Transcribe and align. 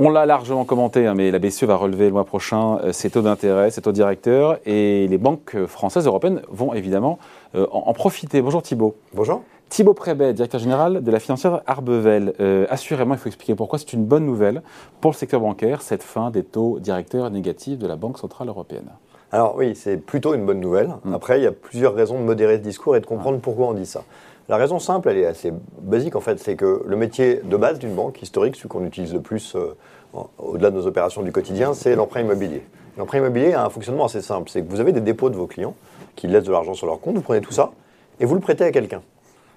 On 0.00 0.10
l'a 0.10 0.26
largement 0.26 0.64
commenté, 0.64 1.08
hein, 1.08 1.14
mais 1.14 1.32
la 1.32 1.40
BCE 1.40 1.64
va 1.64 1.74
relever 1.74 2.06
le 2.06 2.12
mois 2.12 2.24
prochain 2.24 2.78
euh, 2.84 2.92
ses 2.92 3.10
taux 3.10 3.20
d'intérêt, 3.20 3.72
ses 3.72 3.82
taux 3.82 3.90
directeurs, 3.90 4.60
et 4.64 5.08
les 5.08 5.18
banques 5.18 5.56
françaises, 5.66 6.06
européennes 6.06 6.40
vont 6.48 6.72
évidemment 6.72 7.18
euh, 7.56 7.66
en, 7.72 7.92
profiter. 7.94 8.40
Bonjour 8.40 8.62
Thibault. 8.62 8.94
Bonjour. 9.12 9.42
Thibault 9.70 9.94
Prébet, 9.94 10.34
directeur 10.34 10.60
général 10.60 11.02
de 11.02 11.10
la 11.10 11.18
financière 11.18 11.62
Arbevel. 11.66 12.32
Euh, 12.38 12.64
assurément, 12.70 13.14
il 13.14 13.18
faut 13.18 13.26
expliquer 13.26 13.56
pourquoi 13.56 13.80
c'est 13.80 13.92
une 13.92 14.04
bonne 14.04 14.24
nouvelle 14.24 14.62
pour 15.00 15.10
le 15.10 15.16
secteur 15.16 15.40
bancaire, 15.40 15.82
cette 15.82 16.04
fin 16.04 16.30
des 16.30 16.44
taux 16.44 16.78
directeurs 16.78 17.28
négatifs 17.32 17.76
de 17.76 17.86
la 17.88 17.96
Banque 17.96 18.18
Centrale 18.18 18.46
Européenne. 18.46 18.90
Alors 19.30 19.56
oui, 19.56 19.74
c'est 19.74 19.98
plutôt 19.98 20.34
une 20.34 20.46
bonne 20.46 20.60
nouvelle. 20.60 20.90
Mm. 21.04 21.14
Après, 21.14 21.38
il 21.38 21.44
y 21.44 21.46
a 21.46 21.52
plusieurs 21.52 21.94
raisons 21.94 22.18
de 22.18 22.24
modérer 22.24 22.56
ce 22.56 22.62
discours 22.62 22.96
et 22.96 23.00
de 23.00 23.06
comprendre 23.06 23.38
pourquoi 23.38 23.66
on 23.68 23.74
dit 23.74 23.86
ça. 23.86 24.04
La 24.48 24.56
raison 24.56 24.78
simple, 24.78 25.10
elle 25.10 25.18
est 25.18 25.26
assez 25.26 25.52
basique 25.82 26.16
en 26.16 26.20
fait, 26.20 26.38
c'est 26.38 26.56
que 26.56 26.82
le 26.86 26.96
métier 26.96 27.42
de 27.44 27.56
base 27.58 27.78
d'une 27.78 27.94
banque 27.94 28.22
historique, 28.22 28.56
celui 28.56 28.70
qu'on 28.70 28.86
utilise 28.86 29.12
le 29.12 29.20
plus 29.20 29.54
euh, 29.54 29.74
au-delà 30.38 30.70
de 30.70 30.76
nos 30.76 30.86
opérations 30.86 31.22
du 31.22 31.32
quotidien, 31.32 31.74
c'est 31.74 31.94
l'emprunt 31.94 32.20
immobilier. 32.20 32.62
L'emprunt 32.96 33.18
immobilier 33.18 33.52
a 33.52 33.66
un 33.66 33.68
fonctionnement 33.68 34.06
assez 34.06 34.22
simple, 34.22 34.48
c'est 34.48 34.62
que 34.62 34.70
vous 34.70 34.80
avez 34.80 34.92
des 34.92 35.02
dépôts 35.02 35.28
de 35.28 35.36
vos 35.36 35.46
clients 35.46 35.74
qui 36.16 36.28
laissent 36.28 36.44
de 36.44 36.52
l'argent 36.52 36.72
sur 36.72 36.86
leur 36.86 36.98
compte, 36.98 37.16
vous 37.16 37.20
prenez 37.20 37.42
tout 37.42 37.52
ça 37.52 37.72
et 38.20 38.24
vous 38.24 38.34
le 38.34 38.40
prêtez 38.40 38.64
à 38.64 38.72
quelqu'un. 38.72 39.02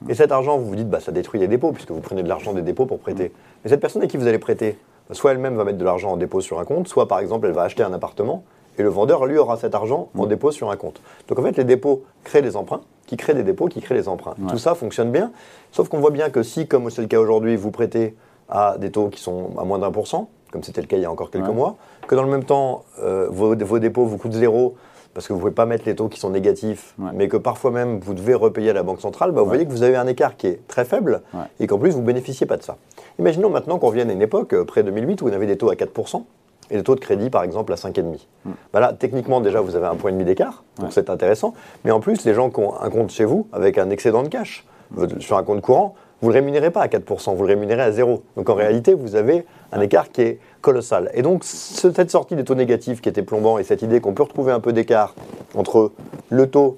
Et 0.10 0.14
cet 0.14 0.34
argent, 0.34 0.58
vous 0.58 0.66
vous 0.66 0.76
dites, 0.76 0.90
bah, 0.90 1.00
ça 1.00 1.12
détruit 1.12 1.40
les 1.40 1.48
dépôts, 1.48 1.72
puisque 1.72 1.92
vous 1.92 2.02
prenez 2.02 2.24
de 2.24 2.28
l'argent 2.28 2.54
des 2.54 2.64
dépôts 2.64 2.86
pour 2.86 3.00
prêter. 3.00 3.32
Mais 3.64 3.70
cette 3.70 3.80
personne 3.80 4.02
à 4.02 4.08
qui 4.08 4.18
vous 4.18 4.28
allez 4.28 4.40
prêter, 4.40 4.78
soit 5.12 5.32
elle-même 5.32 5.56
va 5.56 5.64
mettre 5.64 5.78
de 5.78 5.86
l'argent 5.86 6.12
en 6.12 6.18
dépôt 6.18 6.42
sur 6.42 6.60
un 6.60 6.66
compte, 6.66 6.88
soit 6.88 7.08
par 7.08 7.20
exemple 7.20 7.48
elle 7.48 7.54
va 7.54 7.64
acheter 7.64 7.84
un 7.84 7.94
appartement, 7.94 8.44
et 8.78 8.84
le 8.84 8.90
vendeur, 8.90 9.26
lui, 9.26 9.38
aura 9.38 9.58
cet 9.58 9.76
argent 9.76 10.10
en 10.18 10.26
dépôt 10.26 10.52
sur 10.52 10.72
un 10.72 10.78
compte. 10.78 11.02
Donc 11.28 11.40
en 11.40 11.44
fait, 11.44 11.58
les 11.58 11.64
dépôts 11.64 12.04
créent 12.24 12.42
des 12.42 12.56
emprunts, 12.56 12.82
qui 13.06 13.18
créent 13.18 13.34
des 13.34 13.44
dépôts, 13.44 13.68
qui 13.68 13.82
créent 13.82 13.96
des 13.96 14.08
emprunts. 14.08 14.36
Tout 14.50 14.58
ça 14.58 14.76
fonctionne 14.76 15.12
bien, 15.12 15.32
sauf 15.72 15.90
qu'on 15.90 16.00
voit 16.00 16.12
bien 16.12 16.30
que 16.30 16.44
si, 16.44 16.68
comme 16.68 16.90
c'est 16.90 17.02
le 17.02 17.08
cas 17.08 17.20
aujourd'hui, 17.20 17.56
vous 17.56 17.72
prêtez 17.72 18.16
à 18.50 18.78
des 18.78 18.92
taux 18.92 19.10
qui 19.10 19.22
sont 19.22 19.52
à 19.58 19.64
moins 19.64 19.80
d'un 19.80 19.92
pour 19.92 20.08
cent, 20.08 20.30
comme 20.52 20.64
c'était 20.64 20.82
le 20.82 20.88
cas 20.88 20.98
il 20.98 21.04
y 21.04 21.06
a 21.06 21.12
encore 21.12 21.32
quelques 21.32 21.48
mois, 21.48 21.78
que 22.08 22.16
dans 22.16 22.24
le 22.24 22.30
même 22.30 22.44
temps, 22.44 22.84
euh, 23.02 23.28
vos, 23.30 23.56
vos, 23.56 23.80
dépôts 23.80 24.06
vous 24.06 24.18
coûtent 24.18 24.34
zéro, 24.34 24.76
parce 25.14 25.28
que 25.28 25.34
vous 25.34 25.40
ne 25.40 25.42
pouvez 25.42 25.54
pas 25.54 25.66
mettre 25.66 25.84
les 25.86 25.96
taux 25.96 26.08
qui 26.08 26.20
sont 26.20 26.30
négatifs, 26.30 26.96
mais 27.14 27.28
que 27.28 27.38
parfois 27.38 27.72
même 27.72 28.00
vous 28.00 28.14
devez 28.14 28.34
repayer 28.34 28.70
à 28.70 28.74
la 28.74 28.84
Banque 28.84 29.02
centrale, 29.02 29.32
bah, 29.32 29.42
vous 29.42 29.48
voyez 29.48 29.66
que 29.66 29.72
vous 29.72 29.84
avez 29.84 29.96
un 29.96 30.08
écart 30.08 30.38
qui 30.38 30.48
est 30.48 30.68
très 30.68 30.86
faible 30.86 31.22
et 31.60 31.68
qu'en 31.68 31.78
plus 31.78 31.92
vous 31.92 32.02
ne 32.02 32.06
bénéficiez 32.06 32.46
pas 32.46 32.58
de 32.58 32.64
ça. 32.64 32.78
Imaginons 33.20 33.50
maintenant 33.50 33.78
qu'on 33.78 33.88
revienne 33.88 34.10
à 34.10 34.14
une 34.14 34.22
époque, 34.22 34.54
euh, 34.54 34.64
près 34.64 34.84
2008, 34.84 35.22
où 35.22 35.28
vous 35.28 35.34
avez 35.34 35.48
des 35.48 35.58
taux 35.58 35.70
à 35.70 35.76
4%, 35.76 36.24
et 36.72 36.78
des 36.78 36.84
taux 36.84 36.96
de 36.96 37.00
crédit 37.00 37.30
par 37.30 37.44
exemple 37.44 37.72
à 37.74 37.76
5,5. 37.76 38.04
Mm. 38.46 38.52
Bah 38.74 38.80
là, 38.80 38.94
techniquement 38.98 39.42
déjà 39.42 39.62
vous 39.62 39.76
avez 39.76 39.88
un 39.88 39.96
point 39.96 40.10
et 40.10 40.14
demi 40.14 40.26
d'écart, 40.26 40.64
donc 40.80 40.92
c'est 40.94 41.10
intéressant. 41.10 41.54
Mais 41.86 41.92
en 41.92 42.00
plus, 42.00 42.26
les 42.26 42.34
gens 42.34 42.50
qui 42.50 42.60
ont 42.60 42.80
un 42.82 42.90
compte 42.90 43.12
chez 43.12 43.26
vous 43.26 43.48
avec 43.54 43.78
un 43.78 43.90
excédent 43.90 44.24
de 44.24 44.30
cash 44.30 44.66
sur 45.20 45.38
un 45.38 45.44
compte 45.44 45.62
courant, 45.62 45.96
vous 46.22 46.28
ne 46.28 46.34
le 46.34 46.40
rémunérez 46.40 46.70
pas 46.70 46.82
à 46.82 46.88
4%, 46.88 47.36
vous 47.36 47.44
le 47.44 47.48
rémunérez 47.48 47.82
à 47.82 47.92
zéro. 47.92 48.24
Donc 48.36 48.50
en 48.50 48.54
réalité, 48.54 48.94
vous 48.94 49.16
avez 49.16 49.46
un 49.72 49.82
écart 49.82 50.12
qui 50.12 50.22
est 50.22 50.40
colossal. 50.62 51.10
Et 51.14 51.24
donc 51.24 51.44
cette 51.44 52.12
sortie 52.12 52.36
des 52.36 52.44
taux 52.44 52.56
négatifs 52.56 53.02
qui 53.02 53.10
était 53.10 53.24
plombant 53.24 53.58
et 53.58 53.64
cette 53.64 53.82
idée 53.82 54.00
qu'on 54.00 54.14
peut 54.14 54.24
retrouver 54.24 54.52
un 54.52 54.60
peu 54.60 54.74
d'écart 54.74 55.16
entre 55.56 55.92
le 56.30 56.48
taux 56.48 56.76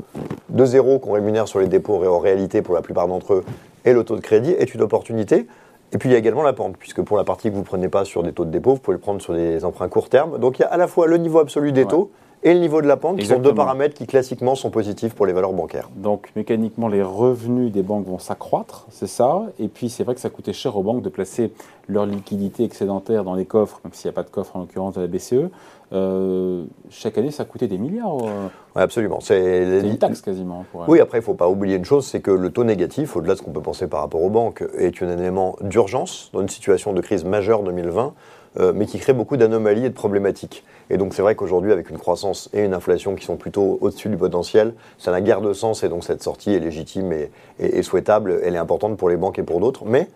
de 0.50 0.66
zéro 0.66 1.00
qu'on 1.00 1.12
rémunère 1.12 1.48
sur 1.48 1.60
les 1.60 1.68
dépôts 1.68 2.06
en 2.06 2.20
réalité 2.20 2.62
pour 2.62 2.74
la 2.74 2.82
plupart 2.82 3.08
d'entre 3.08 3.34
eux 3.34 3.44
et 3.86 3.94
le 3.94 4.04
taux 4.04 4.16
de 4.16 4.22
crédit 4.22 4.52
est 4.52 4.74
une 4.74 4.82
opportunité. 4.82 5.48
Et 5.92 5.98
puis 5.98 6.10
il 6.10 6.12
y 6.12 6.16
a 6.16 6.18
également 6.18 6.42
la 6.42 6.54
pente, 6.54 6.78
puisque 6.78 7.02
pour 7.02 7.18
la 7.18 7.24
partie 7.24 7.50
que 7.50 7.54
vous 7.54 7.62
ne 7.62 7.66
prenez 7.66 7.88
pas 7.88 8.06
sur 8.06 8.24
des 8.24 8.34
taux 8.34 8.46
de 8.46 8.52
dépôt, 8.52 8.74
vous 8.74 8.80
pouvez 8.80 8.96
le 8.96 9.02
prendre 9.02 9.22
sur 9.22 9.34
des 9.34 9.64
emprunts 9.64 9.90
court 9.90 10.10
terme. 10.10 10.40
Donc 10.40 10.58
il 10.58 10.64
y 10.64 10.66
a 10.66 10.70
à 10.70 10.78
la 10.78 10.88
fois 10.88 11.08
le 11.08 11.18
niveau 11.18 11.40
absolu 11.40 11.72
des 11.72 11.86
taux 11.86 12.12
et 12.44 12.54
le 12.54 12.60
niveau 12.60 12.82
de 12.82 12.88
la 12.88 12.98
pente, 12.98 13.18
qui 13.18 13.26
sont 13.26 13.40
deux 13.40 13.54
paramètres 13.54 13.96
qui 13.96 14.06
classiquement 14.06 14.56
sont 14.56 14.70
positifs 14.70 15.14
pour 15.14 15.26
les 15.26 15.34
valeurs 15.34 15.54
bancaires. 15.54 15.90
Donc 15.96 16.30
mécaniquement, 16.36 16.88
les 16.88 17.02
revenus 17.02 17.72
des 17.72 17.84
banques 17.84 18.06
vont 18.06 18.20
s'accroître, 18.20 18.86
c'est 18.90 19.08
ça. 19.08 19.44
Et 19.60 19.68
puis 19.68 19.90
c'est 19.90 20.04
vrai 20.04 20.14
que 20.16 20.22
ça 20.22 20.30
coûtait 20.30 20.54
cher 20.54 20.76
aux 20.76 20.84
banques 20.84 21.02
de 21.02 21.10
placer 21.10 21.54
leur 21.88 22.06
liquidité 22.06 22.64
excédentaire 22.64 23.24
dans 23.24 23.36
les 23.36 23.46
coffres, 23.46 23.80
même 23.84 23.94
s'il 23.94 24.10
n'y 24.10 24.14
a 24.14 24.16
pas 24.16 24.24
de 24.24 24.30
coffre 24.30 24.56
en 24.56 24.62
l'occurrence 24.62 24.96
de 24.96 25.02
la 25.02 25.08
BCE. 25.08 25.50
Euh, 25.94 26.66
chaque 26.90 27.18
année, 27.18 27.32
ça 27.32 27.46
coûtait 27.46 27.68
des 27.68 27.78
milliards. 27.78 28.18
Euh. 28.24 28.48
Oui, 28.76 28.82
absolument. 28.82 29.20
C'est 29.20 29.82
une 29.82 29.98
taxe 29.98 30.22
quasiment. 30.22 30.66
oui, 30.88 31.00
après, 31.00 31.20
il 31.20 31.22
ne 31.22 31.26
faut 31.26 31.34
pas 31.36 31.48
oublier 31.48 31.76
une 31.76 31.86
chose, 31.86 32.06
c'est 32.06 32.20
que 32.20 32.32
le 32.32 32.50
taux 32.50 32.64
négatif, 32.64 33.16
au-delà 33.16 33.34
de 33.34 33.40
ce 33.40 33.44
qu'on 33.44 33.52
peut 33.52 33.62
penser 33.62 33.88
par 33.88 34.02
rapport 34.02 34.22
aux 34.22 34.30
banques, 34.30 34.64
est 34.78 35.02
un 35.04 35.18
élément 35.18 35.56
d'urgence 35.62 36.30
dans 36.34 36.42
une 36.42 36.50
situation 36.50 36.94
de 36.94 37.02
crise 37.02 37.26
majeure 37.26 37.64
2020 37.64 38.06
euh, 38.06 38.10
mais 38.60 38.86
qui 38.86 39.00
crée 39.00 39.14
beaucoup 39.14 39.38
d'anomalies 39.38 39.86
et 39.86 39.90
de 39.90 39.96
problématiques. 39.96 40.64
Et 40.90 40.98
donc 40.98 41.14
c'est 41.14 41.22
vrai 41.22 41.36
qu'aujourd'hui, 41.36 41.72
avec 41.72 41.90
une 41.90 41.98
croissance 41.98 42.50
et 42.54 42.64
une 42.64 42.74
inflation 42.74 43.16
qui 43.16 43.26
sont 43.26 43.36
plutôt 43.36 43.78
au-dessus 43.82 44.10
du 44.10 44.18
potentiel, 44.18 44.74
ça 44.98 45.12
n'a 45.12 45.22
guère 45.22 45.42
de 45.42 45.54
sens 45.54 45.84
et 45.84 45.90
donc 45.90 46.04
cette 46.04 46.22
sortie 46.22 46.54
est 46.54 46.60
légitime 46.60 47.12
et, 47.14 47.32
et, 47.60 47.82
souhaitable. 47.82 48.40
Elle 48.44 48.56
est 48.56 48.60
importante 48.60 48.98
pour 48.98 49.10
les 49.10 49.18
banques 49.18 49.40
et 49.40 49.44
pour 49.44 49.60
d'autres, 49.60 49.86
mais 49.86 50.08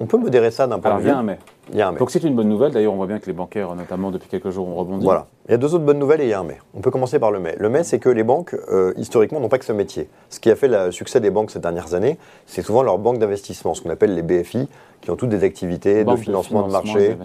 on 0.00 0.06
peut 0.06 0.18
modérer 0.18 0.50
ça 0.50 0.66
d'un 0.66 0.78
point 0.78 0.96
de 0.96 1.02
vue. 1.02 1.12
Mais. 1.24 1.38
Il 1.70 1.78
y 1.78 1.82
a 1.82 1.88
un 1.88 1.92
mais. 1.92 1.98
Donc 1.98 2.10
c'est 2.10 2.22
une 2.22 2.34
bonne 2.34 2.48
nouvelle. 2.48 2.72
D'ailleurs, 2.72 2.92
on 2.92 2.96
voit 2.96 3.06
bien 3.06 3.18
que 3.18 3.26
les 3.26 3.32
bancaires, 3.32 3.74
notamment 3.74 4.10
depuis 4.10 4.28
quelques 4.28 4.50
jours, 4.50 4.68
ont 4.68 4.74
rebondi. 4.74 5.04
Voilà. 5.04 5.26
Il 5.48 5.52
y 5.52 5.54
a 5.54 5.58
deux 5.58 5.74
autres 5.74 5.84
bonnes 5.84 5.98
nouvelles 5.98 6.20
et 6.20 6.24
il 6.24 6.30
y 6.30 6.34
a 6.34 6.40
un 6.40 6.44
mais. 6.44 6.58
On 6.74 6.80
peut 6.80 6.90
commencer 6.90 7.18
par 7.18 7.30
le 7.30 7.40
mais. 7.40 7.56
Le 7.58 7.68
mais, 7.68 7.84
c'est 7.84 7.98
que 7.98 8.08
les 8.08 8.24
banques, 8.24 8.54
euh, 8.70 8.92
historiquement, 8.96 9.40
n'ont 9.40 9.48
pas 9.48 9.58
que 9.58 9.64
ce 9.64 9.72
métier. 9.72 10.08
Ce 10.28 10.40
qui 10.40 10.50
a 10.50 10.56
fait 10.56 10.68
le 10.68 10.92
succès 10.92 11.20
des 11.20 11.30
banques 11.30 11.50
ces 11.50 11.58
dernières 11.58 11.94
années, 11.94 12.18
c'est 12.46 12.62
souvent 12.62 12.82
leurs 12.82 12.98
banques 12.98 13.18
d'investissement, 13.18 13.74
ce 13.74 13.82
qu'on 13.82 13.90
appelle 13.90 14.14
les 14.14 14.22
BFI, 14.22 14.68
qui 15.00 15.10
ont 15.10 15.16
toutes 15.16 15.28
des 15.28 15.44
activités 15.44 16.04
de 16.04 16.16
financement, 16.16 16.66
de, 16.66 16.72
marché, 16.72 17.16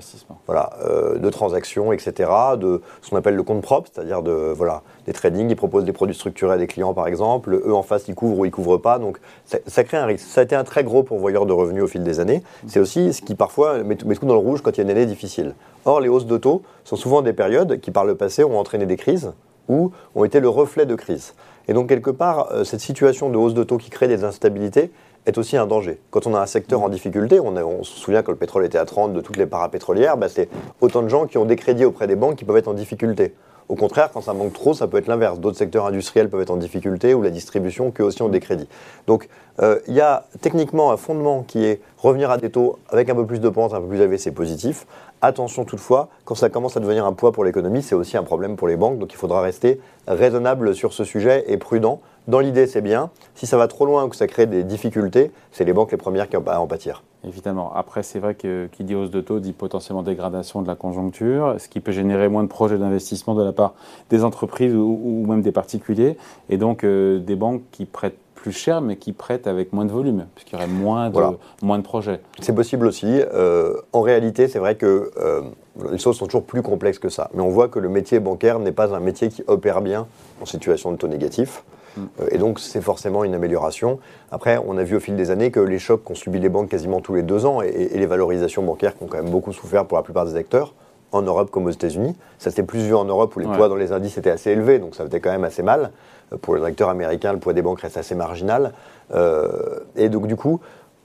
voilà, 0.45 0.71
euh, 0.83 1.17
de 1.17 1.29
transactions, 1.29 1.91
etc., 1.91 2.29
de 2.57 2.81
ce 3.01 3.09
qu'on 3.09 3.17
appelle 3.17 3.35
le 3.35 3.43
compte 3.43 3.61
propre, 3.61 3.89
c'est-à-dire 3.91 4.21
de 4.21 4.53
voilà, 4.55 4.83
des 5.05 5.13
trading, 5.13 5.49
ils 5.49 5.55
proposent 5.55 5.85
des 5.85 5.91
produits 5.91 6.15
structurés 6.15 6.53
à 6.53 6.57
des 6.57 6.67
clients 6.67 6.93
par 6.93 7.07
exemple, 7.07 7.53
eux 7.65 7.73
en 7.73 7.81
face 7.81 8.07
ils 8.07 8.15
couvrent 8.15 8.39
ou 8.39 8.45
ils 8.45 8.51
couvrent 8.51 8.77
pas, 8.77 8.99
donc 8.99 9.19
ça, 9.45 9.83
crée 9.83 9.97
un 9.97 10.05
risque. 10.05 10.25
Ça 10.25 10.41
a 10.41 10.43
été 10.43 10.55
un 10.55 10.63
très 10.63 10.83
gros 10.83 11.03
pourvoyeur 11.03 11.45
de 11.45 11.53
revenus 11.53 11.83
au 11.83 11.87
fil 11.87 12.03
des 12.03 12.19
années. 12.19 12.43
C'est 12.67 12.79
aussi 12.79 13.13
ce 13.13 13.21
qui 13.21 13.35
parfois 13.35 13.83
met, 13.83 13.97
met, 14.05 14.15
tout 14.15 14.25
dans 14.25 14.32
rouge 14.37 14.61
quand 14.61 14.71
il 14.71 14.77
y 14.77 14.81
a 14.81 14.83
une 14.83 14.91
année 14.91 15.05
difficile. 15.05 15.55
Or 15.85 16.01
les 16.01 16.09
hausses 16.09 16.25
de 16.25 16.37
taux 16.37 16.61
sont 16.83 16.95
souvent 16.95 17.21
des 17.21 17.33
périodes 17.33 17.79
qui 17.79 17.91
par 17.91 18.05
le 18.05 18.15
passé 18.15 18.43
ont 18.43 18.59
entraîné 18.59 18.85
des 18.85 18.97
crises 18.97 19.33
ou 19.69 19.91
ont 20.15 20.23
été 20.23 20.39
le 20.39 20.49
reflet 20.49 20.85
de 20.85 20.95
crises. 20.95 21.33
Et 21.67 21.73
donc 21.73 21.89
quelque 21.89 22.09
part, 22.09 22.51
euh, 22.51 22.63
cette 22.63 22.81
situation 22.81 23.29
de 23.29 23.37
hausse 23.37 23.53
de 23.53 23.63
taux 23.63 23.77
qui 23.77 23.89
crée 23.89 24.07
des 24.07 24.23
instabilités, 24.23 24.91
est 25.25 25.37
aussi 25.37 25.57
un 25.57 25.65
danger. 25.65 25.99
Quand 26.11 26.27
on 26.27 26.35
a 26.35 26.39
un 26.39 26.45
secteur 26.45 26.81
en 26.81 26.89
difficulté, 26.89 27.39
on, 27.39 27.83
se 27.83 27.97
souvient 27.97 28.23
que 28.23 28.31
le 28.31 28.37
pétrole 28.37 28.65
était 28.65 28.77
à 28.77 28.85
30 28.85 29.13
de 29.13 29.21
toutes 29.21 29.37
les 29.37 29.45
parapétrolières, 29.45 30.17
bah 30.17 30.29
c'est 30.29 30.49
autant 30.81 31.01
de 31.01 31.07
gens 31.07 31.25
qui 31.27 31.37
ont 31.37 31.45
des 31.45 31.55
crédits 31.55 31.85
auprès 31.85 32.07
des 32.07 32.15
banques 32.15 32.35
qui 32.35 32.45
peuvent 32.45 32.57
être 32.57 32.67
en 32.67 32.73
difficulté. 32.73 33.33
Au 33.69 33.75
contraire, 33.75 34.11
quand 34.11 34.21
ça 34.21 34.33
manque 34.33 34.53
trop, 34.53 34.73
ça 34.73 34.87
peut 34.87 34.97
être 34.97 35.07
l'inverse. 35.07 35.39
D'autres 35.39 35.57
secteurs 35.57 35.85
industriels 35.85 36.29
peuvent 36.29 36.41
être 36.41 36.51
en 36.51 36.57
difficulté 36.57 37.13
ou 37.13 37.21
la 37.21 37.29
distribution, 37.29 37.91
qu'eux 37.91 38.03
aussi 38.03 38.21
ont 38.21 38.29
des 38.29 38.39
crédits. 38.39 38.67
Donc, 39.07 39.29
euh, 39.61 39.79
il 39.87 39.93
y 39.93 40.01
a 40.01 40.25
techniquement 40.41 40.91
un 40.91 40.97
fondement 40.97 41.43
qui 41.43 41.65
est 41.65 41.81
revenir 41.97 42.31
à 42.31 42.37
des 42.37 42.49
taux 42.49 42.79
avec 42.89 43.09
un 43.09 43.15
peu 43.15 43.25
plus 43.25 43.39
de 43.39 43.49
pente, 43.49 43.73
un 43.73 43.81
peu 43.81 43.87
plus 43.87 44.01
élevé, 44.01 44.17
c'est 44.17 44.31
positif. 44.31 44.85
Attention 45.21 45.63
toutefois, 45.63 46.09
quand 46.25 46.35
ça 46.35 46.49
commence 46.49 46.75
à 46.75 46.79
devenir 46.79 47.05
un 47.05 47.13
poids 47.13 47.31
pour 47.31 47.45
l'économie, 47.45 47.81
c'est 47.81 47.95
aussi 47.95 48.17
un 48.17 48.23
problème 48.23 48.55
pour 48.55 48.67
les 48.67 48.75
banques. 48.75 48.99
Donc, 48.99 49.13
il 49.13 49.17
faudra 49.17 49.41
rester 49.41 49.79
raisonnable 50.07 50.75
sur 50.75 50.93
ce 50.93 51.03
sujet 51.03 51.45
et 51.47 51.57
prudent. 51.57 52.01
Dans 52.27 52.39
l'idée, 52.39 52.67
c'est 52.67 52.81
bien. 52.81 53.09
Si 53.35 53.47
ça 53.47 53.57
va 53.57 53.67
trop 53.67 53.85
loin 53.85 54.05
ou 54.05 54.09
que 54.09 54.15
ça 54.15 54.27
crée 54.27 54.45
des 54.45 54.63
difficultés, 54.63 55.31
c'est 55.51 55.65
les 55.65 55.73
banques 55.73 55.91
les 55.91 55.97
premières 55.97 56.29
qui 56.29 56.37
en 56.37 56.67
pâtir. 56.67 57.03
Évidemment. 57.25 57.71
Après, 57.73 58.03
c'est 58.03 58.19
vrai 58.19 58.35
que 58.35 58.67
qui 58.71 58.83
dit 58.83 58.95
hausse 58.95 59.11
de 59.11 59.21
taux 59.21 59.39
dit 59.39 59.53
potentiellement 59.53 60.03
dégradation 60.03 60.61
de 60.61 60.67
la 60.67 60.75
conjoncture, 60.75 61.55
ce 61.57 61.69
qui 61.69 61.79
peut 61.79 61.93
générer 61.93 62.27
moins 62.27 62.43
de 62.43 62.49
projets 62.49 62.77
d'investissement 62.77 63.33
de 63.33 63.43
la 63.43 63.53
part 63.53 63.75
des 64.09 64.23
entreprises 64.23 64.75
ou, 64.75 65.25
même 65.27 65.41
des 65.41 65.53
particuliers, 65.53 66.17
et 66.49 66.57
donc 66.57 66.83
euh, 66.83 67.19
des 67.19 67.35
banques 67.35 67.61
qui 67.71 67.85
prêtent 67.85 68.17
plus 68.35 68.51
cher, 68.51 68.81
mais 68.81 68.97
qui 68.97 69.13
prêtent 69.13 69.47
avec 69.47 69.71
moins 69.71 69.85
de 69.85 69.91
volume, 69.91 70.25
puisqu'il 70.35 70.55
y 70.55 70.57
aurait 70.57 70.67
moins 70.67 71.09
de, 71.09 71.21
moins 71.61 71.77
de 71.77 71.83
projets. 71.83 72.19
C'est 72.41 72.53
possible 72.53 72.85
aussi. 72.85 73.07
Euh, 73.07 73.75
en 73.93 74.01
réalité, 74.01 74.49
c'est 74.49 74.59
vrai 74.59 74.75
que 74.75 75.11
euh, 75.17 75.43
les 75.89 75.97
choses 75.97 76.17
sont 76.17 76.25
toujours 76.25 76.43
plus 76.43 76.61
complexes 76.61 76.99
que 76.99 77.07
ça. 77.07 77.29
Mais 77.33 77.41
on 77.41 77.49
voit 77.49 77.69
que 77.69 77.79
le 77.79 77.87
métier 77.87 78.19
bancaire 78.19 78.59
n'est 78.59 78.73
pas 78.73 78.93
un 78.93 78.99
métier 78.99 79.29
qui 79.29 79.43
opère 79.47 79.81
bien 79.81 80.07
en 80.41 80.45
situation 80.45 80.91
de 80.91 80.97
taux 80.97 81.07
négatif. 81.07 81.63
Euh, 81.97 82.27
et 82.31 82.37
donc, 82.37 82.59
c'est 82.59 82.81
forcément 82.81 83.23
une 83.23 83.33
amélioration. 83.33 83.99
Après, 84.31 84.59
on 84.65 84.77
a 84.77 84.83
vu 84.83 84.95
au 84.95 84.99
fil 84.99 85.15
des 85.15 85.31
années 85.31 85.51
que 85.51 85.59
les 85.59 85.79
chocs 85.79 86.03
qu'ont 86.03 86.15
subi 86.15 86.39
les 86.39 86.49
banques 86.49 86.69
quasiment 86.69 87.01
tous 87.01 87.15
les 87.15 87.23
deux 87.23 87.45
ans 87.45 87.61
et, 87.61 87.89
les 87.93 88.05
valorisations 88.05 88.63
bancaires 88.63 88.97
qui 88.97 89.03
ont 89.03 89.07
quand 89.07 89.21
même 89.21 89.31
beaucoup 89.31 89.53
souffert 89.53 89.85
pour 89.85 89.97
la 89.97 90.03
plupart 90.03 90.25
des 90.25 90.35
acteurs, 90.35 90.73
en 91.11 91.21
Europe 91.21 91.51
comme 91.51 91.65
aux 91.65 91.71
États-Unis. 91.71 92.15
Ça 92.39 92.49
s'était 92.49 92.63
plus 92.63 92.79
vu 92.79 92.95
en 92.95 93.05
Europe 93.05 93.35
où 93.35 93.39
les 93.39 93.45
poids 93.45 93.69
dans 93.69 93.75
les 93.75 93.91
indices 93.91 94.17
étaient 94.17 94.31
assez 94.31 94.51
élevés, 94.51 94.79
donc 94.79 94.95
ça 94.95 95.05
faisait 95.05 95.19
quand 95.19 95.31
même 95.31 95.43
assez 95.43 95.63
mal. 95.63 95.91
Euh, 96.31 96.37
pour 96.37 96.55
les 96.55 96.63
acteurs 96.63 96.89
américains, 96.89 97.33
le 97.33 97.39
poids 97.39 97.53
des 97.53 97.61
banques 97.61 97.81
reste 97.81 97.97
assez 97.97 98.15
marginal. 98.15 98.73
Euh, 99.13 99.79
et 99.95 100.09
donc, 100.09 100.27
du 100.27 100.35
coup, 100.35 100.59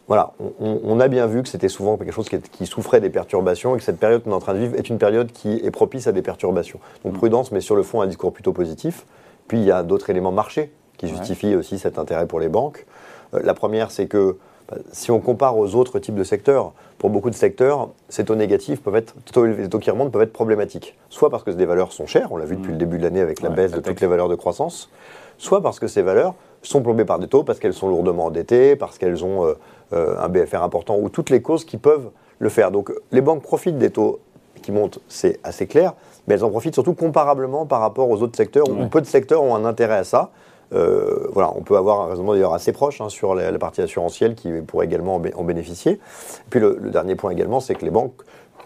voilà, 0.07 0.33
on, 0.59 1.01
a 1.01 1.09
bien 1.09 1.27
vu 1.27 1.43
que 1.43 1.51
c'était 1.51 1.69
souvent 1.69 1.99
quelque 1.99 2.15
chose 2.15 2.31
qui, 2.31 2.65
souffrait 2.67 3.03
des 3.03 3.11
perturbations 3.11 3.75
et 3.75 3.79
que 3.79 3.85
cette 3.85 3.99
période 3.99 4.23
qu'on 4.23 4.31
est 4.31 4.35
en 4.35 4.41
train 4.41 4.55
de 4.55 4.59
vivre 4.59 4.75
est 4.75 4.89
une 4.89 4.97
période 4.97 5.33
qui 5.33 5.57
est 5.63 5.71
propice 5.71 6.07
à 6.07 6.13
des 6.13 6.23
perturbations. 6.23 6.81
Donc, 7.05 7.13
mm. 7.13 7.17
prudence, 7.19 7.53
mais 7.53 7.61
sur 7.61 7.77
le 7.77 7.83
fond, 7.83 8.01
un 8.01 8.07
discours 8.07 8.33
plutôt 8.33 8.55
positif. 8.55 9.05
Puis, 9.49 9.59
il 9.59 9.65
y 9.65 9.73
a 9.73 9.83
d'autres 9.83 10.11
éléments 10.11 10.33
marché 10.33 10.71
qui 10.97 11.09
justifie 11.09 11.55
aussi 11.55 11.79
cet 11.79 11.99
intérêt 11.99 12.27
pour 12.27 12.41
les 12.41 12.49
banques. 12.49 12.87
Euh, 13.35 13.41
la 13.43 13.55
première, 13.55 13.91
c'est 13.91 14.07
que 14.07 14.37
bah, 14.69 14.77
si 14.93 15.11
on 15.11 15.21
compare 15.21 15.57
aux 15.57 15.75
autres 15.75 15.99
types 15.99 16.15
de 16.15 16.25
secteurs, 16.25 16.73
pour 16.99 17.11
beaucoup 17.11 17.31
de 17.31 17.35
secteurs, 17.35 17.91
ces 18.09 18.25
taux 18.25 18.35
négatifs 18.35 18.83
peuvent 18.83 18.97
être, 18.97 19.15
les 19.37 19.69
taux 19.69 19.79
qui 19.79 19.91
remontent 19.91 20.11
peuvent 20.11 20.23
être 20.23 20.33
problématiques. 20.33 20.97
Soit 21.09 21.31
parce 21.31 21.45
que 21.45 21.51
des 21.51 21.65
valeurs 21.65 21.93
sont 21.93 22.07
chères, 22.07 22.33
on 22.33 22.37
l'a 22.37 22.45
vu 22.45 22.57
depuis 22.57 22.71
mm. 22.71 22.73
le 22.73 22.79
début 22.79 22.99
de 22.99 23.05
l'année 23.05 23.21
avec 23.21 23.41
la 23.41 23.51
baisse 23.51 23.73
de 23.73 23.81
toutes 23.81 24.01
les 24.01 24.07
valeurs 24.07 24.29
de 24.29 24.35
croissance, 24.35 24.91
soit 25.39 25.63
parce 25.63 25.79
que 25.79 25.87
ces 25.87 26.03
valeurs 26.03 26.35
sont 26.63 26.83
plombées 26.83 27.05
par 27.05 27.19
des 27.19 27.29
taux, 27.29 27.45
parce 27.45 27.61
qu'elles 27.61 27.75
sont 27.75 27.89
lourdement 27.89 28.27
endettées, 28.27 28.77
parce 28.77 28.99
qu'elles 28.99 29.25
ont 29.25 29.47
euh, 29.47 29.55
euh, 29.93 30.19
un 30.19 30.29
BFR 30.29 30.63
important, 30.63 30.99
ou 30.99 31.09
toutes 31.09 31.31
les 31.31 31.41
causes 31.41 31.65
qui 31.65 31.77
peuvent 31.77 32.11
le 32.41 32.49
faire. 32.49 32.71
Donc 32.71 32.93
les 33.13 33.21
banques 33.21 33.43
profitent 33.43 33.79
des 33.79 33.91
taux 33.91 34.19
qui 34.61 34.73
montent, 34.73 34.99
c'est 35.09 35.39
assez 35.45 35.67
clair, 35.67 35.95
mais 36.29 36.35
elles 36.35 36.45
en 36.45 36.51
profitent 36.51 36.75
surtout 36.75 36.95
comparablement 36.95 37.65
par 37.65 37.81
rapport 37.81 38.11
aux 38.11 38.23
autres 38.23 38.37
secteurs, 38.37 38.69
où 38.69 38.87
peu 38.87 39.01
de 39.01 39.07
secteurs 39.07 39.43
ont 39.43 39.55
un 39.55 39.65
intérêt 39.65 39.97
à 39.97 40.05
ça. 40.05 40.31
Euh, 40.75 41.27
voilà, 41.33 41.51
on 41.57 41.63
peut 41.63 41.79
avoir 41.79 42.03
un 42.03 42.09
raisonnement 42.09 42.35
d'ailleurs 42.35 42.53
assez 42.53 42.73
proche 42.73 43.01
hein, 43.01 43.09
sur 43.09 43.35
la, 43.35 43.51
partie 43.59 43.81
assurantielle 43.81 44.35
qui 44.35 44.51
pourrait 44.67 44.85
également 44.85 45.15
en, 45.15 45.45
bénéficier. 45.45 45.93
Et 45.93 46.51
puis 46.51 46.61
le, 46.61 46.77
dernier 46.91 47.15
point 47.15 47.31
également, 47.31 47.61
c'est 47.61 47.75
que 47.75 47.85
les 47.85 47.91
banques, 47.91 48.13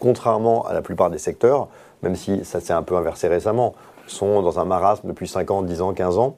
contrairement 0.00 0.67
à 0.67 0.73
la 0.73 0.82
plupart 0.82 1.11
des 1.11 1.19
secteurs, 1.19 1.69
même 2.03 2.17
si 2.17 2.44
ça 2.44 2.59
s'est 2.59 2.73
un 2.73 2.82
peu 2.82 2.97
inversé 2.97 3.29
récemment, 3.29 3.75
sont 4.09 4.43
dans 4.43 4.59
un 4.59 4.64
marasme 4.64 5.06
depuis 5.06 5.29
5 5.29 5.50
ans, 5.53 5.62
10 5.62 5.82
ans, 5.82 5.93
15 5.93 6.19
ans, 6.19 6.35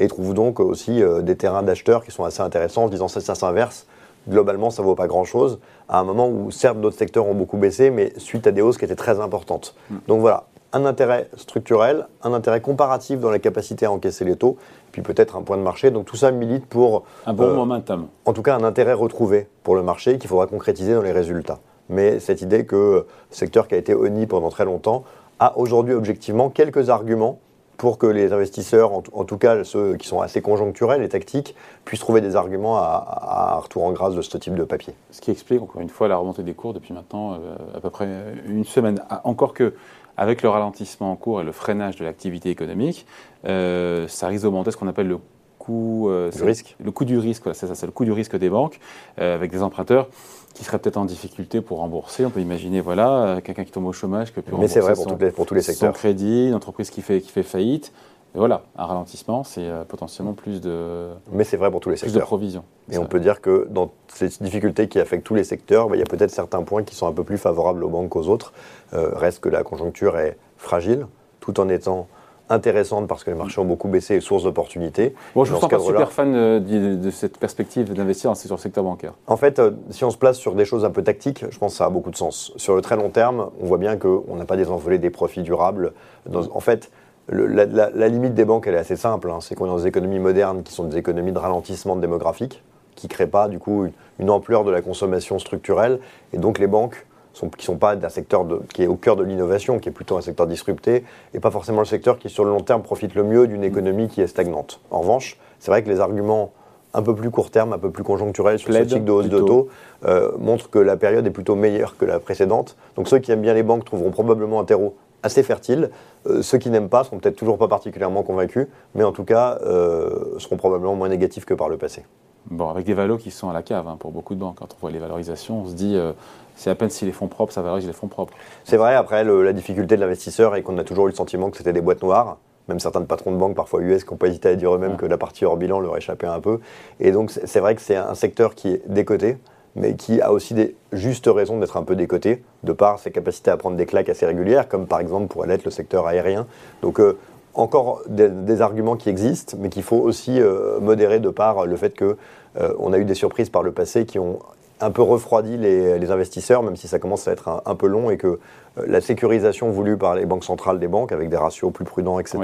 et 0.00 0.08
trouvent 0.08 0.34
donc 0.34 0.58
aussi 0.58 1.00
euh, 1.00 1.22
des 1.22 1.36
terrains 1.36 1.62
d'acheteurs 1.62 2.04
qui 2.04 2.10
sont 2.10 2.24
assez 2.24 2.40
intéressants 2.40 2.84
en 2.84 2.88
disant 2.88 3.06
ça, 3.06 3.20
ça 3.20 3.36
s'inverse. 3.36 3.86
Globalement, 4.28 4.70
ça 4.70 4.82
ne 4.82 4.88
vaut 4.88 4.96
pas 4.96 5.06
grand-chose, 5.06 5.60
à 5.88 6.00
un 6.00 6.04
moment 6.04 6.28
où 6.28 6.50
certes 6.50 6.80
d'autres 6.80 6.96
secteurs 6.96 7.28
ont 7.28 7.34
beaucoup 7.34 7.58
baissé, 7.58 7.90
mais 7.90 8.12
suite 8.16 8.48
à 8.48 8.52
des 8.52 8.62
hausses 8.62 8.78
qui 8.78 8.84
étaient 8.84 8.96
très 8.96 9.20
importantes. 9.20 9.76
Mm. 9.90 9.96
Donc 10.08 10.20
voilà, 10.20 10.46
un 10.74 10.84
intérêt 10.86 11.28
structurel, 11.36 12.08
un 12.22 12.32
intérêt 12.32 12.60
comparatif 12.60 13.20
dans 13.20 13.30
la 13.30 13.38
capacité 13.38 13.86
à 13.86 13.92
encaisser 13.92 14.24
les 14.24 14.36
taux, 14.36 14.58
puis 14.90 15.02
peut-être 15.02 15.36
un 15.36 15.42
point 15.42 15.56
de 15.56 15.62
marché. 15.62 15.90
Donc 15.90 16.04
tout 16.04 16.16
ça 16.16 16.32
milite 16.32 16.66
pour... 16.66 17.04
Un 17.26 17.32
bon 17.32 17.44
euh, 17.44 17.54
momentum. 17.54 18.08
En 18.24 18.32
tout 18.32 18.42
cas, 18.42 18.56
un 18.56 18.64
intérêt 18.64 18.92
retrouvé 18.92 19.48
pour 19.62 19.76
le 19.76 19.82
marché 19.82 20.18
qu'il 20.18 20.28
faudra 20.28 20.46
concrétiser 20.46 20.94
dans 20.94 21.02
les 21.02 21.12
résultats. 21.12 21.60
Mais 21.88 22.18
cette 22.18 22.42
idée 22.42 22.66
que 22.66 22.76
le 22.76 23.06
secteur 23.30 23.68
qui 23.68 23.76
a 23.76 23.78
été 23.78 23.94
honni 23.94 24.26
pendant 24.26 24.50
très 24.50 24.64
longtemps 24.64 25.04
a 25.38 25.56
aujourd'hui 25.56 25.94
objectivement 25.94 26.50
quelques 26.50 26.90
arguments 26.90 27.38
pour 27.76 27.98
que 27.98 28.06
les 28.06 28.32
investisseurs, 28.32 28.92
en, 28.92 29.24
tout 29.24 29.38
cas 29.38 29.64
ceux 29.64 29.96
qui 29.96 30.06
sont 30.06 30.20
assez 30.20 30.40
conjoncturels 30.40 31.02
et 31.02 31.08
tactiques, 31.08 31.54
puissent 31.84 32.00
trouver 32.00 32.20
des 32.20 32.36
arguments 32.36 32.76
à, 32.76 33.58
retour 33.62 33.84
en 33.84 33.92
grâce 33.92 34.14
de 34.14 34.22
ce 34.22 34.36
type 34.38 34.54
de 34.54 34.64
papier. 34.64 34.94
Ce 35.10 35.20
qui 35.20 35.30
explique 35.30 35.62
encore 35.62 35.80
une 35.80 35.88
fois 35.88 36.08
la 36.08 36.16
remontée 36.16 36.42
des 36.42 36.54
cours 36.54 36.72
depuis 36.72 36.94
maintenant 36.94 37.34
euh, 37.34 37.56
à 37.76 37.80
peu 37.80 37.90
près 37.90 38.08
une 38.46 38.64
semaine. 38.64 39.02
Ah, 39.10 39.20
encore 39.24 39.54
que 39.54 39.74
avec 40.16 40.42
le 40.42 40.48
ralentissement 40.48 41.10
en 41.10 41.16
cours 41.16 41.40
et 41.40 41.44
le 41.44 41.52
freinage 41.52 41.96
de 41.96 42.04
l'activité 42.04 42.50
économique, 42.50 43.06
euh, 43.46 44.06
ça 44.06 44.28
risque 44.28 44.44
d'augmenter 44.44 44.70
ce 44.70 44.76
qu'on 44.76 44.88
appelle 44.88 45.08
le 45.08 45.18
coût 45.64 46.08
euh, 46.08 46.30
du 46.30 46.42
risque. 46.42 46.76
Le 46.82 46.90
coût 46.90 47.04
du 47.04 47.18
risque, 47.18 47.42
c'est 47.54 47.66
ça, 47.66 47.74
c'est 47.74 47.86
le 47.86 47.92
coût 47.92 48.04
du 48.04 48.12
risque 48.12 48.36
des 48.36 48.50
banques, 48.50 48.80
euh, 49.18 49.34
avec 49.34 49.50
des 49.50 49.62
emprunteurs 49.62 50.08
qui 50.54 50.62
seraient 50.62 50.78
peut-être 50.78 50.98
en 50.98 51.04
difficulté 51.04 51.60
pour 51.60 51.78
rembourser. 51.78 52.24
On 52.24 52.30
peut 52.30 52.40
imaginer, 52.40 52.80
voilà, 52.80 53.40
quelqu'un 53.42 53.64
qui 53.64 53.72
tombe 53.72 53.86
au 53.86 53.92
chômage, 53.92 54.28
qui 54.28 54.34
peut 54.34 54.42
plus 54.42 54.56
Mais 54.56 54.68
c'est 54.68 54.80
vrai 54.80 54.94
pour, 54.94 55.06
pour, 55.34 55.46
tous 55.46 55.54
les 55.54 55.62
secteurs. 55.62 55.92
Son 55.92 55.98
crédit, 55.98 56.46
une 56.46 56.54
entreprise 56.54 56.90
qui 56.90 57.02
fait, 57.02 57.20
qui 57.20 57.32
fait 57.32 57.42
faillite. 57.42 57.92
Et 58.34 58.38
voilà, 58.38 58.62
un 58.76 58.86
ralentissement, 58.86 59.44
c'est 59.44 59.62
euh, 59.62 59.84
potentiellement 59.84 60.32
plus 60.32 60.60
de. 60.60 61.10
Mais 61.30 61.44
c'est 61.44 61.56
vrai 61.56 61.70
pour 61.70 61.78
tous 61.78 61.90
les 61.90 61.96
secteurs. 61.96 62.20
de 62.20 62.24
provisions. 62.24 62.64
Et 62.90 62.98
on 62.98 63.06
peut 63.06 63.20
dire 63.20 63.40
que 63.40 63.68
dans 63.70 63.92
ces 64.08 64.28
difficultés 64.40 64.88
qui 64.88 64.98
affectent 64.98 65.24
tous 65.24 65.36
les 65.36 65.44
secteurs, 65.44 65.88
bah, 65.88 65.94
il 65.94 66.00
y 66.00 66.02
a 66.02 66.06
peut-être 66.06 66.32
certains 66.32 66.62
points 66.62 66.82
qui 66.82 66.96
sont 66.96 67.06
un 67.06 67.12
peu 67.12 67.22
plus 67.22 67.38
favorables 67.38 67.84
aux 67.84 67.88
banques 67.88 68.08
qu'aux 68.08 68.26
autres. 68.26 68.52
Euh, 68.92 69.10
reste 69.14 69.38
que 69.38 69.48
la 69.48 69.62
conjoncture 69.62 70.18
est 70.18 70.36
fragile, 70.56 71.06
tout 71.38 71.60
en 71.60 71.68
étant 71.68 72.08
intéressante 72.48 73.06
parce 73.06 73.24
que 73.24 73.30
les 73.30 73.36
marchés 73.36 73.60
ont 73.60 73.64
beaucoup 73.64 73.88
baissé 73.88 74.16
et 74.16 74.20
source 74.20 74.44
d'opportunités. 74.44 75.14
Bon, 75.34 75.44
je 75.44 75.52
ne 75.52 75.58
suis 75.58 75.68
pas 75.68 75.78
super 75.78 76.12
fan 76.12 76.34
euh, 76.34 76.60
de, 76.60 77.10
cette 77.10 77.38
perspective 77.38 77.92
d'investir 77.92 78.36
sur 78.36 78.56
le 78.56 78.60
secteur 78.60 78.84
bancaire. 78.84 79.14
En 79.26 79.36
fait, 79.36 79.60
si 79.90 80.04
on 80.04 80.10
se 80.10 80.18
place 80.18 80.36
sur 80.36 80.54
des 80.54 80.64
choses 80.64 80.84
un 80.84 80.90
peu 80.90 81.02
tactiques, 81.02 81.44
je 81.50 81.58
pense 81.58 81.72
que 81.72 81.78
ça 81.78 81.86
a 81.86 81.90
beaucoup 81.90 82.10
de 82.10 82.16
sens. 82.16 82.52
Sur 82.56 82.74
le 82.74 82.82
très 82.82 82.96
long 82.96 83.08
terme, 83.08 83.50
on 83.60 83.66
voit 83.66 83.78
bien 83.78 83.96
qu'on 83.96 84.36
n'a 84.36 84.44
pas 84.44 84.56
désenvolé 84.56 84.98
des 84.98 85.10
profits 85.10 85.42
durables. 85.42 85.92
en 86.32 86.60
fait, 86.60 86.90
la, 87.28 88.08
limite 88.08 88.34
des 88.34 88.44
banques, 88.44 88.66
elle 88.66 88.74
est 88.74 88.78
assez 88.78 88.96
simple. 88.96 89.30
Hein. 89.30 89.38
c'est 89.40 89.54
qu'on 89.54 89.66
est 89.66 89.68
dans 89.68 89.78
des 89.78 89.86
économies 89.86 90.18
modernes 90.18 90.62
qui 90.62 90.72
sont 90.72 90.84
des 90.84 90.98
économies 90.98 91.32
de 91.32 91.38
ralentissement 91.38 91.96
démographique, 91.96 92.62
qui 92.94 93.06
ne 93.06 93.10
créent 93.10 93.26
pas 93.26 93.48
du 93.48 93.58
coup 93.58 93.86
une, 94.18 94.30
ampleur 94.30 94.64
de 94.64 94.70
la 94.70 94.82
consommation 94.82 95.38
structurelle. 95.38 96.00
Et 96.32 96.38
donc 96.38 96.58
les 96.58 96.66
banques, 96.66 97.06
sont, 97.34 97.50
qui 97.50 97.66
sont 97.66 97.76
pas 97.76 97.96
d'un 97.96 98.08
secteur 98.08 98.46
qui 98.72 98.82
est 98.82 98.86
au 98.86 98.96
cœur 98.96 99.16
de 99.16 99.24
l'innovation, 99.24 99.78
qui 99.78 99.90
est 99.90 99.92
plutôt 99.92 100.16
un 100.16 100.22
secteur 100.22 100.46
disrupté, 100.46 101.04
et 101.34 101.40
pas 101.40 101.50
forcément 101.50 101.80
le 101.80 101.86
secteur 101.86 102.18
qui 102.18 102.30
sur 102.30 102.44
le 102.44 102.50
long 102.50 102.60
terme 102.60 102.82
profite 102.82 103.14
le 103.14 103.24
mieux 103.24 103.46
d'une 103.46 103.64
économie 103.64 104.08
qui 104.08 104.22
est 104.22 104.26
stagnante. 104.26 104.80
En 104.90 105.00
revanche, 105.00 105.38
c'est 105.58 105.70
vrai 105.70 105.82
que 105.82 105.90
les 105.90 106.00
arguments 106.00 106.52
un 106.94 107.02
peu 107.02 107.14
plus 107.14 107.30
court 107.30 107.50
terme, 107.50 107.72
un 107.72 107.78
peu 107.78 107.90
plus 107.90 108.04
conjoncturels 108.04 108.58
sur 108.58 108.72
ce 108.72 108.82
type 108.82 109.04
de 109.04 109.10
hausse 109.10 109.28
de 109.28 109.40
taux 109.40 109.68
euh, 110.04 110.30
montrent 110.38 110.70
que 110.70 110.78
la 110.78 110.96
période 110.96 111.26
est 111.26 111.30
plutôt 111.30 111.56
meilleure 111.56 111.96
que 111.96 112.04
la 112.04 112.20
précédente. 112.20 112.76
Donc 112.96 113.08
ceux 113.08 113.18
qui 113.18 113.32
aiment 113.32 113.42
bien 113.42 113.54
les 113.54 113.64
banques 113.64 113.84
trouveront 113.84 114.12
probablement 114.12 114.60
un 114.60 114.64
terreau 114.64 114.94
assez 115.24 115.42
fertile. 115.42 115.90
Euh, 116.26 116.42
ceux 116.42 116.58
qui 116.58 116.70
n'aiment 116.70 116.88
pas 116.88 117.02
seront 117.02 117.18
peut-être 117.18 117.36
toujours 117.36 117.58
pas 117.58 117.66
particulièrement 117.66 118.22
convaincus, 118.22 118.68
mais 118.94 119.02
en 119.02 119.10
tout 119.10 119.24
cas 119.24 119.58
euh, 119.62 120.38
seront 120.38 120.56
probablement 120.56 120.94
moins 120.94 121.08
négatifs 121.08 121.44
que 121.44 121.54
par 121.54 121.68
le 121.68 121.76
passé. 121.76 122.04
Bon, 122.50 122.68
avec 122.68 122.84
des 122.84 122.94
valos 122.94 123.18
qui 123.18 123.30
sont 123.30 123.48
à 123.48 123.52
la 123.52 123.62
cave 123.62 123.88
hein, 123.88 123.96
pour 123.98 124.12
beaucoup 124.12 124.34
de 124.34 124.40
banques. 124.40 124.56
Quand 124.58 124.68
on 124.74 124.80
voit 124.80 124.90
les 124.90 124.98
valorisations, 124.98 125.62
on 125.62 125.66
se 125.66 125.74
dit 125.74 125.96
euh, 125.96 126.12
c'est 126.56 126.70
à 126.70 126.74
peine 126.74 126.90
si 126.90 127.04
les 127.04 127.12
fonds 127.12 127.28
propres, 127.28 127.52
ça 127.52 127.62
valorise 127.62 127.86
les 127.86 127.92
fonds 127.92 128.08
propres. 128.08 128.34
C'est 128.64 128.76
vrai, 128.76 128.94
après, 128.94 129.24
la 129.24 129.52
difficulté 129.52 129.96
de 129.96 130.00
l'investisseur 130.00 130.54
est 130.54 130.62
qu'on 130.62 130.76
a 130.78 130.84
toujours 130.84 131.06
eu 131.06 131.10
le 131.10 131.16
sentiment 131.16 131.50
que 131.50 131.56
c'était 131.56 131.72
des 131.72 131.80
boîtes 131.80 132.02
noires. 132.02 132.38
Même 132.68 132.80
certains 132.80 133.02
patrons 133.02 133.32
de 133.32 133.36
banques, 133.36 133.54
parfois 133.54 133.80
US, 133.82 134.04
qui 134.04 134.10
n'ont 134.10 134.16
pas 134.16 134.28
hésité 134.28 134.48
à 134.50 134.56
dire 134.56 134.74
eux-mêmes 134.74 134.96
que 134.96 135.04
la 135.04 135.18
partie 135.18 135.44
hors 135.44 135.56
bilan 135.56 135.80
leur 135.80 135.96
échappait 135.96 136.26
un 136.26 136.40
peu. 136.40 136.60
Et 137.00 137.12
donc, 137.12 137.30
c'est 137.30 137.60
vrai 137.60 137.74
que 137.74 137.82
c'est 137.82 137.96
un 137.96 138.14
secteur 138.14 138.54
qui 138.54 138.68
est 138.68 138.82
décoté 138.86 139.36
mais 139.76 139.94
qui 139.96 140.20
a 140.20 140.32
aussi 140.32 140.54
des 140.54 140.76
justes 140.92 141.26
raisons 141.26 141.58
d'être 141.58 141.76
un 141.76 141.82
peu 141.82 141.96
décoté, 141.96 142.42
de 142.62 142.72
par 142.72 142.98
ses 142.98 143.10
capacités 143.10 143.50
à 143.50 143.56
prendre 143.56 143.76
des 143.76 143.86
claques 143.86 144.08
assez 144.08 144.24
régulières, 144.26 144.68
comme 144.68 144.86
par 144.86 145.00
exemple 145.00 145.26
pourrait 145.26 145.48
l'être 145.48 145.64
le 145.64 145.70
secteur 145.70 146.06
aérien. 146.06 146.46
Donc 146.82 147.00
euh, 147.00 147.18
encore 147.54 148.02
des, 148.08 148.60
arguments 148.60 148.96
qui 148.96 149.08
existent, 149.08 149.56
mais 149.60 149.68
qu'il 149.68 149.82
faut 149.82 149.96
aussi 149.96 150.40
euh, 150.40 150.80
modérer 150.80 151.20
de 151.20 151.28
par 151.28 151.66
le 151.66 151.76
fait 151.76 151.96
qu'on 151.96 152.16
euh, 152.60 152.92
a 152.92 152.98
eu 152.98 153.04
des 153.04 153.14
surprises 153.14 153.50
par 153.50 153.62
le 153.62 153.72
passé 153.72 154.06
qui 154.06 154.18
ont 154.18 154.38
un 154.80 154.90
peu 154.90 155.02
refroidi 155.02 155.56
les, 155.56 156.10
investisseurs, 156.10 156.62
même 156.62 156.76
si 156.76 156.88
ça 156.88 156.98
commence 156.98 157.28
à 157.28 157.32
être 157.32 157.62
un, 157.64 157.74
peu 157.74 157.86
long 157.86 158.10
et 158.10 158.16
que 158.16 158.40
la 158.86 159.00
sécurisation 159.00 159.70
voulue 159.70 159.96
par 159.96 160.16
les 160.16 160.26
banques 160.26 160.44
centrales 160.44 160.78
des 160.78 160.88
banques, 160.88 161.12
avec 161.12 161.28
des 161.28 161.36
ratios 161.36 161.72
plus 161.72 161.84
prudents, 161.84 162.18
etc., 162.18 162.40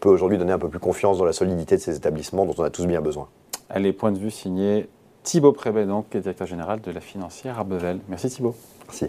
peut 0.00 0.08
aujourd'hui 0.08 0.38
donner 0.38 0.52
un 0.52 0.58
peu 0.58 0.68
plus 0.68 0.80
confiance 0.80 1.18
dans 1.18 1.24
la 1.24 1.32
solidité 1.32 1.76
de 1.76 1.80
ces 1.80 1.96
établissements 1.96 2.44
dont 2.44 2.54
on 2.58 2.64
a 2.64 2.70
tous 2.70 2.86
bien 2.86 3.00
besoin. 3.00 3.28
Allez, 3.70 3.92
point 3.92 4.10
de 4.10 4.18
vue 4.18 4.32
signé 4.32 4.88
Thibaut 5.22 5.52
Prébet, 5.52 5.86
donc, 5.86 6.10
directeur 6.10 6.46
général 6.46 6.80
de 6.80 6.90
la 6.90 7.00
financière 7.00 7.58
Arbevel. 7.58 8.00
Merci 8.08 8.28
Thibaut. 8.28 8.56
Merci. 8.88 9.06